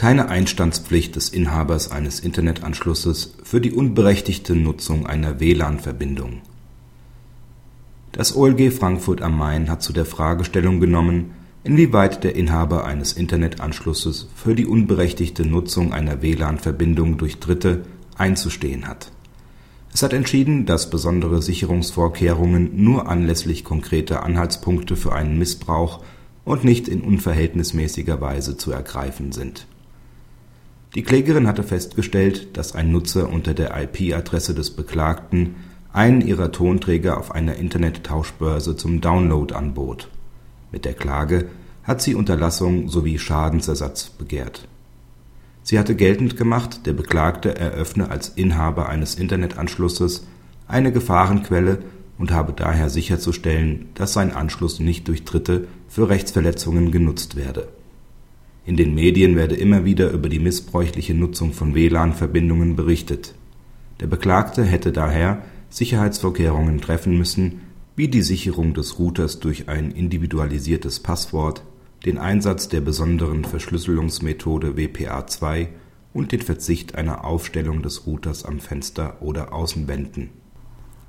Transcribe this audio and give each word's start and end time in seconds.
keine 0.00 0.30
Einstandspflicht 0.30 1.14
des 1.14 1.28
Inhabers 1.28 1.90
eines 1.90 2.20
Internetanschlusses 2.20 3.34
für 3.44 3.60
die 3.60 3.70
unberechtigte 3.70 4.56
Nutzung 4.56 5.04
einer 5.04 5.40
WLAN-Verbindung. 5.40 6.40
Das 8.10 8.34
OLG 8.34 8.72
Frankfurt 8.72 9.20
am 9.20 9.36
Main 9.36 9.68
hat 9.68 9.82
zu 9.82 9.92
der 9.92 10.06
Frage 10.06 10.44
Stellung 10.44 10.80
genommen, 10.80 11.32
inwieweit 11.64 12.24
der 12.24 12.34
Inhaber 12.34 12.86
eines 12.86 13.12
Internetanschlusses 13.12 14.30
für 14.34 14.54
die 14.54 14.64
unberechtigte 14.64 15.44
Nutzung 15.44 15.92
einer 15.92 16.22
WLAN-Verbindung 16.22 17.18
durch 17.18 17.38
Dritte 17.38 17.82
einzustehen 18.16 18.88
hat. 18.88 19.12
Es 19.92 20.02
hat 20.02 20.14
entschieden, 20.14 20.64
dass 20.64 20.88
besondere 20.88 21.42
Sicherungsvorkehrungen 21.42 22.82
nur 22.82 23.06
anlässlich 23.06 23.64
konkreter 23.64 24.22
Anhaltspunkte 24.22 24.96
für 24.96 25.12
einen 25.12 25.36
Missbrauch 25.38 26.02
und 26.46 26.64
nicht 26.64 26.88
in 26.88 27.02
unverhältnismäßiger 27.02 28.18
Weise 28.22 28.56
zu 28.56 28.72
ergreifen 28.72 29.32
sind. 29.32 29.66
Die 30.94 31.02
Klägerin 31.02 31.46
hatte 31.46 31.62
festgestellt, 31.62 32.56
dass 32.56 32.74
ein 32.74 32.90
Nutzer 32.90 33.30
unter 33.30 33.54
der 33.54 33.80
IP-Adresse 33.80 34.54
des 34.54 34.72
Beklagten 34.72 35.54
einen 35.92 36.20
ihrer 36.20 36.50
Tonträger 36.50 37.16
auf 37.16 37.30
einer 37.30 37.54
Internet-Tauschbörse 37.54 38.76
zum 38.76 39.00
Download 39.00 39.54
anbot. 39.54 40.08
Mit 40.72 40.84
der 40.84 40.94
Klage 40.94 41.48
hat 41.84 42.02
sie 42.02 42.16
Unterlassung 42.16 42.88
sowie 42.88 43.18
Schadensersatz 43.20 44.10
begehrt. 44.10 44.66
Sie 45.62 45.78
hatte 45.78 45.94
geltend 45.94 46.36
gemacht, 46.36 46.86
der 46.86 46.92
Beklagte 46.92 47.56
eröffne 47.56 48.10
als 48.10 48.28
Inhaber 48.30 48.88
eines 48.88 49.14
Internetanschlusses 49.14 50.26
eine 50.66 50.90
Gefahrenquelle 50.90 51.78
und 52.18 52.32
habe 52.32 52.52
daher 52.52 52.90
sicherzustellen, 52.90 53.90
dass 53.94 54.12
sein 54.12 54.32
Anschluss 54.32 54.80
nicht 54.80 55.06
durch 55.06 55.24
Dritte 55.24 55.68
für 55.88 56.08
Rechtsverletzungen 56.08 56.90
genutzt 56.90 57.36
werde. 57.36 57.68
In 58.70 58.76
den 58.76 58.94
Medien 58.94 59.34
werde 59.34 59.56
immer 59.56 59.84
wieder 59.84 60.12
über 60.12 60.28
die 60.28 60.38
missbräuchliche 60.38 61.12
Nutzung 61.12 61.52
von 61.52 61.74
WLAN-Verbindungen 61.74 62.76
berichtet. 62.76 63.34
Der 63.98 64.06
Beklagte 64.06 64.62
hätte 64.62 64.92
daher 64.92 65.42
Sicherheitsvorkehrungen 65.70 66.80
treffen 66.80 67.18
müssen, 67.18 67.62
wie 67.96 68.06
die 68.06 68.22
Sicherung 68.22 68.72
des 68.72 69.00
Routers 69.00 69.40
durch 69.40 69.68
ein 69.68 69.90
individualisiertes 69.90 71.00
Passwort, 71.00 71.64
den 72.06 72.16
Einsatz 72.16 72.68
der 72.68 72.80
besonderen 72.80 73.44
Verschlüsselungsmethode 73.44 74.74
WPA2 74.74 75.66
und 76.12 76.30
den 76.30 76.40
Verzicht 76.40 76.94
einer 76.94 77.24
Aufstellung 77.24 77.82
des 77.82 78.06
Routers 78.06 78.44
am 78.44 78.60
Fenster 78.60 79.20
oder 79.20 79.52
Außenwänden. 79.52 80.30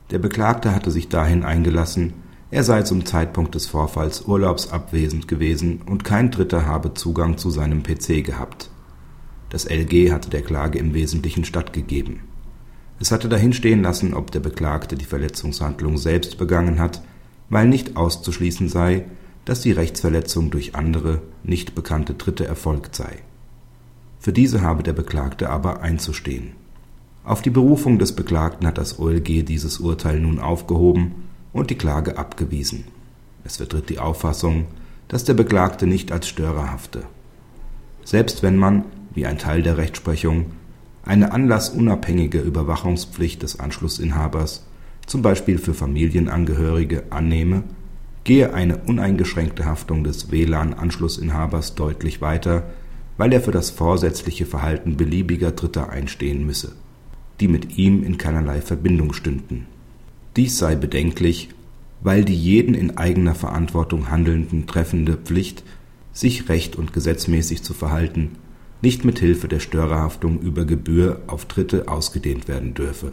Der 0.09 0.17
Beklagte 0.17 0.73
hatte 0.73 0.89
sich 0.89 1.09
dahin 1.09 1.43
eingelassen, 1.43 2.13
er 2.51 2.65
sei 2.65 2.83
zum 2.83 3.05
Zeitpunkt 3.05 3.55
des 3.55 3.67
Vorfalls 3.67 4.23
urlaubsabwesend 4.27 5.29
gewesen 5.29 5.81
und 5.85 6.03
kein 6.03 6.31
Dritter 6.31 6.65
habe 6.65 6.93
Zugang 6.93 7.37
zu 7.37 7.49
seinem 7.49 7.81
PC 7.81 8.25
gehabt. 8.25 8.69
Das 9.49 9.65
LG 9.65 10.11
hatte 10.11 10.29
der 10.29 10.41
Klage 10.41 10.77
im 10.77 10.93
Wesentlichen 10.93 11.45
stattgegeben. 11.45 12.19
Es 12.99 13.11
hatte 13.11 13.29
dahinstehen 13.29 13.81
lassen, 13.81 14.13
ob 14.13 14.31
der 14.31 14.41
Beklagte 14.41 14.95
die 14.95 15.05
Verletzungshandlung 15.05 15.97
selbst 15.97 16.37
begangen 16.37 16.79
hat, 16.79 17.01
weil 17.49 17.69
nicht 17.69 17.95
auszuschließen 17.95 18.67
sei, 18.67 19.05
dass 19.45 19.61
die 19.61 19.71
Rechtsverletzung 19.71 20.51
durch 20.51 20.75
andere, 20.75 21.21
nicht 21.43 21.73
bekannte 21.73 22.15
Dritte 22.15 22.45
erfolgt 22.45 22.95
sei. 22.95 23.19
Für 24.19 24.33
diese 24.33 24.61
habe 24.61 24.83
der 24.83 24.93
Beklagte 24.93 25.49
aber 25.49 25.81
einzustehen. 25.81 26.51
Auf 27.23 27.41
die 27.41 27.49
Berufung 27.49 27.97
des 27.97 28.13
Beklagten 28.13 28.67
hat 28.67 28.77
das 28.77 28.99
OLG 28.99 29.45
dieses 29.45 29.79
Urteil 29.79 30.19
nun 30.19 30.39
aufgehoben 30.39 31.30
und 31.53 31.69
die 31.69 31.77
Klage 31.77 32.17
abgewiesen. 32.17 32.85
Es 33.43 33.57
vertritt 33.57 33.89
die 33.89 33.99
Auffassung, 33.99 34.67
dass 35.07 35.23
der 35.23 35.33
Beklagte 35.33 35.87
nicht 35.87 36.11
als 36.11 36.27
Störer 36.27 36.71
hafte. 36.71 37.03
Selbst 38.03 38.43
wenn 38.43 38.57
man, 38.57 38.85
wie 39.13 39.25
ein 39.25 39.37
Teil 39.37 39.61
der 39.61 39.77
Rechtsprechung, 39.77 40.47
eine 41.03 41.31
anlassunabhängige 41.31 42.39
Überwachungspflicht 42.39 43.41
des 43.41 43.59
Anschlussinhabers, 43.59 44.65
zum 45.07 45.21
Beispiel 45.21 45.57
für 45.57 45.73
Familienangehörige, 45.73 47.03
annehme, 47.09 47.63
gehe 48.23 48.53
eine 48.53 48.77
uneingeschränkte 48.77 49.65
Haftung 49.65 50.03
des 50.03 50.31
WLAN-Anschlussinhabers 50.31 51.75
deutlich 51.75 52.21
weiter, 52.21 52.69
weil 53.17 53.33
er 53.33 53.41
für 53.41 53.51
das 53.51 53.71
vorsätzliche 53.71 54.45
Verhalten 54.45 54.95
beliebiger 54.95 55.51
Dritter 55.51 55.89
einstehen 55.89 56.45
müsse, 56.45 56.75
die 57.39 57.47
mit 57.47 57.77
ihm 57.77 58.03
in 58.03 58.17
keinerlei 58.17 58.61
Verbindung 58.61 59.13
stünden 59.13 59.65
dies 60.35 60.57
sei 60.57 60.75
bedenklich, 60.75 61.49
weil 62.01 62.25
die 62.25 62.35
jeden 62.35 62.73
in 62.73 62.97
eigener 62.97 63.35
Verantwortung 63.35 64.09
Handelnden 64.09 64.65
treffende 64.65 65.17
Pflicht, 65.17 65.63
sich 66.13 66.49
recht 66.49 66.75
und 66.75 66.93
gesetzmäßig 66.93 67.63
zu 67.63 67.73
verhalten, 67.73 68.31
nicht 68.81 69.05
mit 69.05 69.19
Hilfe 69.19 69.47
der 69.47 69.59
Störerhaftung 69.59 70.39
über 70.39 70.65
Gebühr 70.65 71.21
auf 71.27 71.45
Dritte 71.45 71.87
ausgedehnt 71.87 72.47
werden 72.47 72.73
dürfe. 72.73 73.11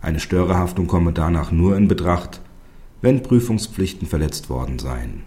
Eine 0.00 0.20
Störerhaftung 0.20 0.86
komme 0.86 1.12
danach 1.12 1.52
nur 1.52 1.76
in 1.76 1.88
Betracht, 1.88 2.40
wenn 3.00 3.22
Prüfungspflichten 3.22 4.06
verletzt 4.06 4.50
worden 4.50 4.78
seien. 4.78 5.22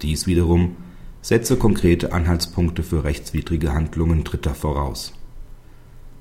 Dies 0.00 0.26
wiederum 0.26 0.76
setze 1.20 1.56
konkrete 1.56 2.12
Anhaltspunkte 2.12 2.82
für 2.82 3.04
rechtswidrige 3.04 3.72
Handlungen 3.72 4.24
Dritter 4.24 4.54
voraus. 4.54 5.12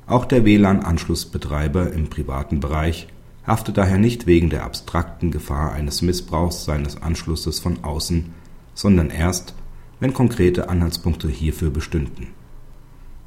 Auch 0.05 0.25
der 0.25 0.45
WLAN-Anschlussbetreiber 0.45 1.93
im 1.93 2.07
privaten 2.07 2.59
Bereich 2.59 3.07
haftet 3.45 3.77
daher 3.77 3.97
nicht 3.97 4.27
wegen 4.27 4.49
der 4.49 4.63
abstrakten 4.63 5.31
Gefahr 5.31 5.73
eines 5.73 6.01
Missbrauchs 6.01 6.65
seines 6.65 7.01
Anschlusses 7.01 7.59
von 7.59 7.83
außen, 7.83 8.33
sondern 8.73 9.09
erst, 9.09 9.55
wenn 9.99 10.13
konkrete 10.13 10.69
Anhaltspunkte 10.69 11.27
hierfür 11.27 11.69
bestünden. 11.69 12.27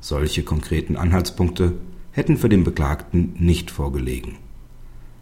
Solche 0.01 0.43
konkreten 0.43 0.97
Anhaltspunkte 0.97 1.75
hätten 2.13 2.37
für 2.37 2.49
den 2.49 2.65
Beklagten 2.65 3.35
nicht 3.39 3.71
vorgelegen. 3.71 4.37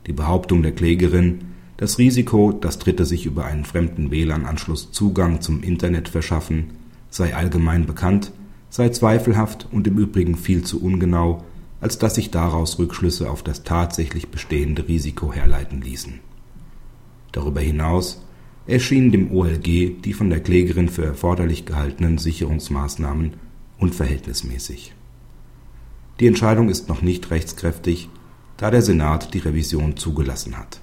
Die 0.06 0.12
Behauptung 0.12 0.62
der 0.62 0.72
Klägerin, 0.72 1.52
das 1.76 1.98
Risiko, 1.98 2.52
dass 2.52 2.78
Dritte 2.78 3.04
sich 3.04 3.26
über 3.26 3.44
einen 3.44 3.64
fremden 3.64 4.10
WLAN-Anschluss 4.10 4.92
Zugang 4.92 5.40
zum 5.40 5.62
Internet 5.62 6.08
verschaffen, 6.08 6.70
sei 7.10 7.34
allgemein 7.34 7.86
bekannt, 7.86 8.32
sei 8.70 8.88
zweifelhaft 8.88 9.68
und 9.70 9.86
im 9.86 9.98
Übrigen 9.98 10.36
viel 10.36 10.64
zu 10.64 10.82
ungenau 10.82 11.44
als 11.82 11.98
dass 11.98 12.14
sich 12.14 12.30
daraus 12.30 12.78
Rückschlüsse 12.78 13.28
auf 13.28 13.42
das 13.42 13.64
tatsächlich 13.64 14.28
bestehende 14.28 14.88
Risiko 14.88 15.32
herleiten 15.32 15.82
ließen. 15.82 16.20
Darüber 17.32 17.60
hinaus 17.60 18.24
erschienen 18.66 19.12
dem 19.12 19.32
OLG 19.32 20.00
die 20.02 20.14
von 20.14 20.30
der 20.30 20.40
Klägerin 20.40 20.88
für 20.88 21.04
erforderlich 21.04 21.66
gehaltenen 21.66 22.16
Sicherungsmaßnahmen 22.16 23.34
unverhältnismäßig. 23.78 24.94
Die 26.20 26.28
Entscheidung 26.28 26.70
ist 26.70 26.88
noch 26.88 27.02
nicht 27.02 27.30
rechtskräftig, 27.30 28.08
da 28.56 28.70
der 28.70 28.82
Senat 28.82 29.34
die 29.34 29.40
Revision 29.40 29.96
zugelassen 29.96 30.56
hat 30.56 30.80